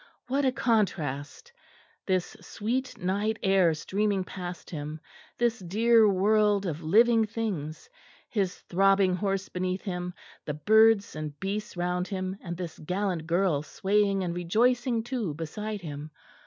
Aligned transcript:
What 0.25 0.45
a 0.45 0.51
contrast, 0.51 1.53
this 2.07 2.35
sweet 2.41 2.97
night 2.97 3.37
air 3.43 3.75
streaming 3.75 4.23
past 4.23 4.71
him, 4.71 4.99
this 5.37 5.59
dear 5.59 6.09
world 6.09 6.65
of 6.65 6.81
living 6.81 7.25
things, 7.25 7.87
his 8.27 8.55
throbbing 8.61 9.13
horse 9.17 9.47
beneath 9.47 9.83
him, 9.83 10.15
the 10.43 10.55
birds 10.55 11.15
and 11.15 11.39
beasts 11.39 11.77
round 11.77 12.07
him, 12.07 12.35
and 12.43 12.57
this 12.57 12.79
gallant 12.79 13.27
girl 13.27 13.61
swaying 13.61 14.23
and 14.23 14.33
rejoicing 14.33 15.03
too 15.03 15.35
beside 15.35 15.81
him! 15.81 16.09